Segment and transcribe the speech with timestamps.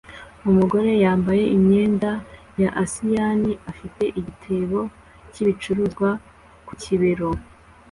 [0.49, 2.11] Umugore yambaye imyenda
[2.61, 4.79] ya asiyani afite igitebo
[5.31, 6.09] cyibicuruzwa
[6.67, 7.29] ku kibero